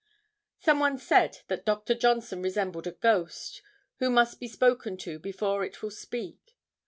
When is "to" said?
4.97-5.19